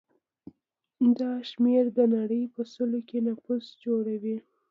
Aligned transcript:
دا 1.19 1.31
شمېر 1.49 1.83
د 1.97 1.99
نړۍ 2.15 2.43
په 2.53 2.61
سلو 2.73 2.99
کې 3.09 3.17
نفوس 3.27 3.65
جوړوي. 3.83 4.37